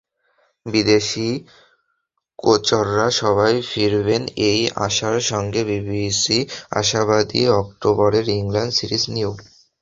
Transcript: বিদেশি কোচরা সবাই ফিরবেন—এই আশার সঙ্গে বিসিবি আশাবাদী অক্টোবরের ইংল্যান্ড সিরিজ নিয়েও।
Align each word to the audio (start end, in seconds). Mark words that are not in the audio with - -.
বিদেশি 0.65 1.27
কোচরা 2.39 3.07
সবাই 3.21 3.53
ফিরবেন—এই 3.69 4.61
আশার 4.85 5.17
সঙ্গে 5.31 5.61
বিসিবি 5.67 6.39
আশাবাদী 6.79 7.41
অক্টোবরের 7.61 8.25
ইংল্যান্ড 8.37 8.73
সিরিজ 8.77 9.03
নিয়েও। 9.13 9.33